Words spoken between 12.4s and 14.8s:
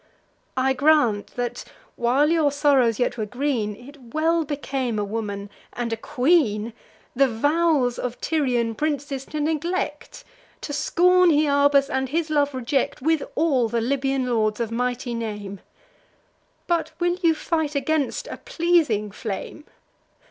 reject, With all the Libyan lords of